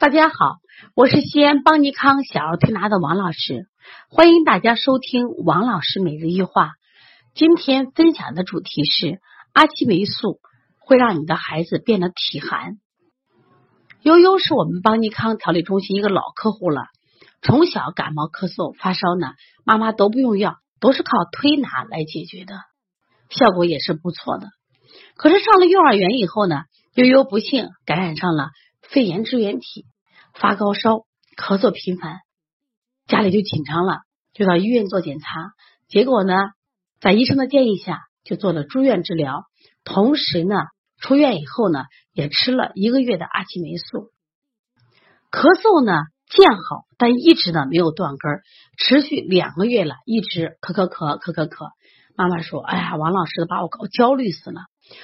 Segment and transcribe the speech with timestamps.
[0.00, 0.60] 大家好，
[0.94, 3.66] 我是西安邦尼康小儿推拿的王老师，
[4.08, 6.72] 欢迎大家收听王老师每日一话。
[7.34, 9.20] 今天分享的主题是
[9.52, 10.40] 阿奇霉素
[10.78, 12.78] 会让你的孩子变得体寒。
[14.00, 16.84] 悠悠是我们邦尼康调理中心一个老客户了，
[17.42, 19.34] 从小感冒咳嗽发烧呢，
[19.66, 22.54] 妈妈都不用药，都是靠推拿来解决的，
[23.28, 24.48] 效果也是不错的。
[25.16, 26.62] 可是上了幼儿园以后呢，
[26.94, 28.48] 悠悠不幸感染上了
[28.92, 29.86] 肺炎支原体。
[30.32, 31.06] 发高烧、
[31.36, 32.20] 咳嗽频繁，
[33.08, 34.02] 家里就紧张了，
[34.32, 35.52] 就到医院做检查。
[35.88, 36.34] 结果呢，
[37.00, 39.42] 在医生的建议下，就做了住院治疗。
[39.82, 40.54] 同时呢，
[40.98, 44.12] 出院以后呢，也吃了一个月的阿奇霉素。
[45.32, 45.92] 咳嗽呢
[46.28, 48.40] 见好，但一直呢没有断根，
[48.78, 51.70] 持续两个月了，一直咳咳咳咳咳咳。
[52.16, 54.60] 妈妈说：“哎呀，王老师把我搞焦虑死了，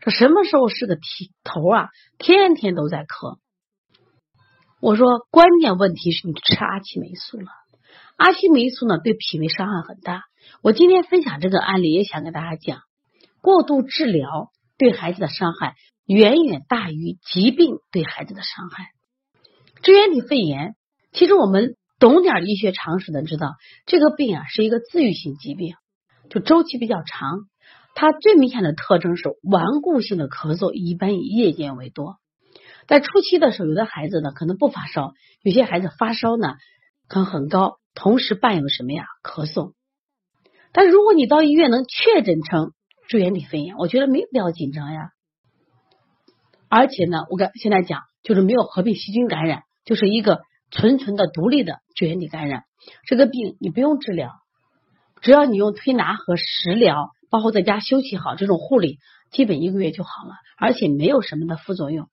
[0.00, 1.88] 这什么时候是个题头啊？
[2.18, 3.38] 天天都在咳。”
[4.80, 7.48] 我说，关键问题是你吃阿奇霉素了。
[8.16, 10.22] 阿奇霉素呢，对脾胃伤害很大。
[10.62, 12.82] 我今天分享这个案例，也想跟大家讲，
[13.40, 15.74] 过度治疗对孩子的伤害
[16.06, 18.90] 远远大于疾病对孩子的伤害。
[19.82, 20.76] 支原体肺炎，
[21.12, 25.74] 其实我们懂点医学常识的知道，这个病啊是一个自愈性疾病，
[26.30, 27.48] 就周期比较长。
[27.96, 32.18] 它最明显的特征是顽固性的咳嗽，一般以夜间为多。
[32.88, 36.54] 在初期的时候，有的孩子呢可能不发烧，有些孩子发烧呢
[37.06, 39.74] 可能很高，同时伴有什么呀咳嗽。
[40.72, 42.72] 但如果你到医院能确诊成
[43.06, 45.10] 支原体肺炎，我觉得没必要紧张呀。
[46.70, 52.64] 而且呢，我跟现在讲就是没有合并细菌感染，就是一个纯纯的独立的支原体感染。
[53.06, 54.32] 这个病你不用治疗，
[55.20, 58.98] 只要你用推拿和食疗，包括在家休息好这种护理，
[59.30, 62.08] 基本一个月就好了，而且没有什么的副作用。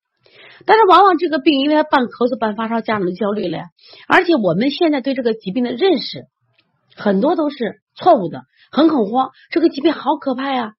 [0.65, 3.65] 但是往往这个病，因为他半咳嗽半发烧，家长就焦虑了呀。
[4.07, 6.25] 而且我们现在对这个疾病的认识
[6.95, 10.73] 很多都是错误的，很恐慌，这个疾病好可怕呀，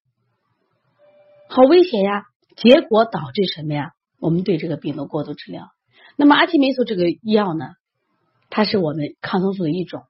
[1.49, 2.25] 好危险呀。
[2.57, 3.91] 结果导致什么呀？
[4.19, 5.69] 我们对这个病的过度治疗。
[6.17, 7.67] 那么阿奇霉素这个药呢，
[8.49, 10.05] 它是我们抗生素的一种，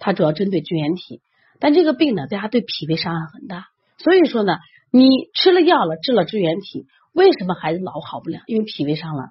[0.00, 1.20] 它主要针对支原体，
[1.60, 3.66] 但这个病呢，对它对脾胃伤害很大。
[3.98, 4.56] 所以说呢，
[4.90, 6.86] 你吃了药了，治了支原体。
[7.16, 8.40] 为什么孩子老好不了？
[8.46, 9.30] 因为脾胃伤了。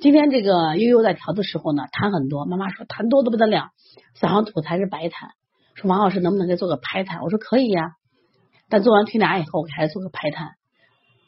[0.00, 2.46] 今天这个悠悠在调的时候呢，痰很多。
[2.46, 3.70] 妈妈说痰多的不得了，
[4.14, 5.30] 早上吐痰是白痰。
[5.74, 7.24] 说王老师能不能给做个排痰？
[7.24, 7.90] 我说可以呀。
[8.68, 10.50] 但做完推拿以后，我给孩子做个排痰，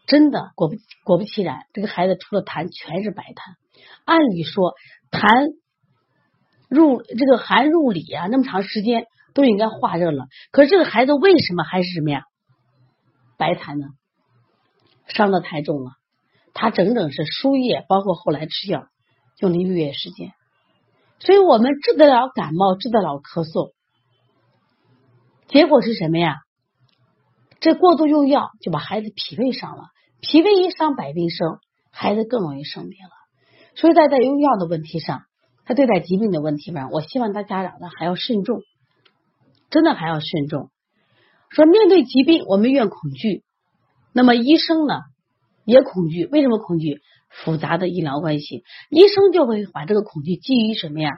[0.06, 3.56] 真的果不果不其然，这个孩子除了痰全是白痰。
[4.04, 4.74] 按理说
[5.10, 5.54] 痰
[6.68, 10.28] 入这个寒入里啊，那么长时间都应该化热了。
[10.52, 12.22] 可是这个孩子为什么还是什么呀？
[13.36, 13.88] 白痰呢？
[15.14, 15.90] 伤的太重了，
[16.54, 18.86] 他整整是输液，包括后来吃药，
[19.38, 20.32] 用了一个月时间。
[21.18, 23.72] 所以我们治得了感冒，治得了咳嗽，
[25.48, 26.36] 结果是什么呀？
[27.60, 29.84] 这过度用药就把孩子脾胃伤了，
[30.20, 31.58] 脾胃一伤百病生，
[31.90, 33.10] 孩子更容易生病了。
[33.74, 35.24] 所以在在用药的问题上，
[35.66, 38.62] 他对待疾病的问题上，我希望他家长呢还要慎重，
[39.68, 40.70] 真的还要慎重。
[41.50, 43.44] 说面对疾病，我们越恐惧。
[44.12, 44.94] 那么医生呢
[45.64, 47.00] 也恐惧，为什么恐惧？
[47.44, 51.12] 复杂的医疗关系，医生就会把这个恐惧基于什么呀？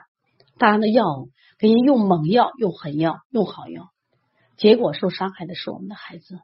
[0.59, 3.89] 大量的药物，给你用猛药、用狠药、用好药，
[4.55, 6.39] 结果受伤害的是我们的孩子。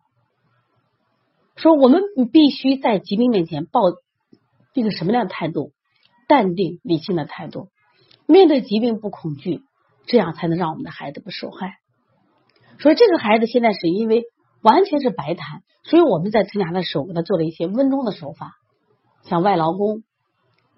[1.56, 2.02] 说我们
[2.34, 3.82] 必须在疾病面前抱
[4.74, 5.72] 一个什么样的态度？
[6.28, 7.70] 淡定理性的态度，
[8.26, 9.62] 面对疾病不恐惧，
[10.08, 11.76] 这样才能让我们的孩子不受害。
[12.80, 14.24] 所以这个孩子现在是因为。
[14.62, 18.56] 完全是白痰，所以我们在推拿的时候给他做了一些温中的手法，
[19.24, 20.04] 像外劳宫、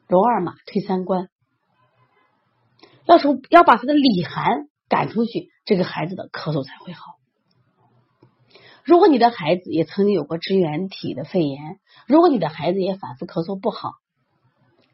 [0.08, 1.30] 揉二马、推三关，
[3.06, 7.16] 要从要把他的里寒赶出去，这个孩子的咳嗽才会好。
[8.84, 13.94] 如果你的孩子也曾经有过支原体的肺炎，如果你的孩子也反复咳嗽不好，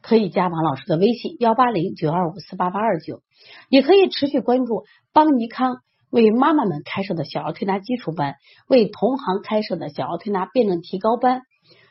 [0.02, 3.22] 可以加王老师的微信幺八零九二五四八八二九，
[3.70, 5.82] 也可以持续关注邦尼康。
[6.10, 8.36] 为妈妈们开设的小儿推拿基础班，
[8.68, 11.42] 为同行开设的小儿推拿辩证提高班，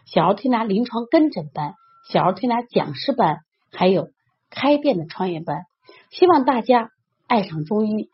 [0.06, 1.74] 小儿推拿临床跟诊班，
[2.10, 3.40] 小儿推拿讲师班，
[3.72, 4.08] 还有
[4.50, 5.64] 开店的创业班，
[6.10, 6.90] 希望大家
[7.26, 8.08] 爱上中医，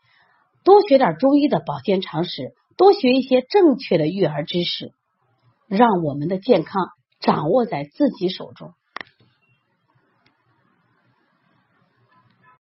[0.63, 4.91] 多学点中医的保健常识，多学一些正确的育儿知识，
[5.67, 6.89] 让我们的健康
[7.21, 8.73] 掌握在自己手中。